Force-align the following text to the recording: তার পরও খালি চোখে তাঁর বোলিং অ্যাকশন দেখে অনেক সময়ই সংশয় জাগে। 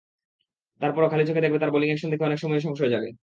তার 0.81 0.91
পরও 0.95 1.11
খালি 1.11 1.23
চোখে 1.27 1.41
তাঁর 1.55 1.73
বোলিং 1.73 1.89
অ্যাকশন 1.89 2.09
দেখে 2.11 2.27
অনেক 2.27 2.39
সময়ই 2.39 2.65
সংশয় 2.67 2.91
জাগে। 2.93 3.11